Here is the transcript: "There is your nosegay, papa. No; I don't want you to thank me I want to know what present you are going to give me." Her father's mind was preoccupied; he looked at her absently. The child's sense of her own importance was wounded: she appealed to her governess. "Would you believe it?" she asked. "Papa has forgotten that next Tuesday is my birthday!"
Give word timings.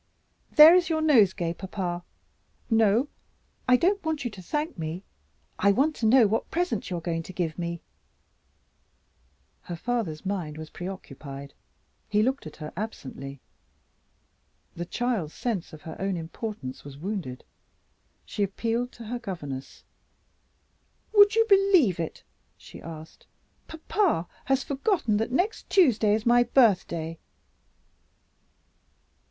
"There 0.53 0.73
is 0.73 0.89
your 0.89 1.03
nosegay, 1.03 1.53
papa. 1.53 2.03
No; 2.71 3.07
I 3.67 3.77
don't 3.77 4.03
want 4.03 4.25
you 4.25 4.31
to 4.31 4.41
thank 4.41 4.75
me 4.75 5.03
I 5.59 5.71
want 5.71 5.95
to 5.97 6.07
know 6.07 6.25
what 6.25 6.49
present 6.49 6.89
you 6.89 6.97
are 6.97 7.01
going 7.01 7.21
to 7.21 7.31
give 7.31 7.55
me." 7.59 7.81
Her 9.61 9.75
father's 9.75 10.25
mind 10.25 10.57
was 10.57 10.71
preoccupied; 10.71 11.53
he 12.09 12.23
looked 12.23 12.47
at 12.47 12.55
her 12.55 12.73
absently. 12.75 13.41
The 14.75 14.87
child's 14.87 15.35
sense 15.35 15.71
of 15.71 15.83
her 15.83 15.95
own 16.01 16.17
importance 16.17 16.83
was 16.83 16.97
wounded: 16.97 17.43
she 18.25 18.41
appealed 18.41 18.91
to 18.93 19.05
her 19.05 19.19
governess. 19.19 19.83
"Would 21.13 21.35
you 21.35 21.45
believe 21.47 21.99
it?" 21.99 22.23
she 22.57 22.81
asked. 22.81 23.27
"Papa 23.67 24.27
has 24.45 24.63
forgotten 24.63 25.17
that 25.17 25.31
next 25.31 25.69
Tuesday 25.69 26.15
is 26.15 26.25
my 26.25 26.41
birthday!" 26.41 27.19